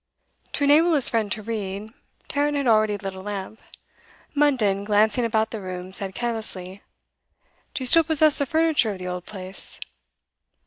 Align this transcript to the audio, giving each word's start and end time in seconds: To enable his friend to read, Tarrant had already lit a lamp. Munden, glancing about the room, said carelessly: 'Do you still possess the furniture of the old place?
To 0.53 0.63
enable 0.63 0.95
his 0.95 1.09
friend 1.09 1.31
to 1.31 1.43
read, 1.43 1.91
Tarrant 2.27 2.57
had 2.57 2.65
already 2.65 2.97
lit 2.97 3.13
a 3.13 3.21
lamp. 3.21 3.61
Munden, 4.33 4.83
glancing 4.83 5.25
about 5.25 5.51
the 5.51 5.61
room, 5.61 5.93
said 5.93 6.15
carelessly: 6.15 6.81
'Do 7.75 7.83
you 7.83 7.85
still 7.85 8.03
possess 8.03 8.39
the 8.39 8.47
furniture 8.47 8.93
of 8.93 8.97
the 8.97 9.05
old 9.07 9.27
place? 9.27 9.79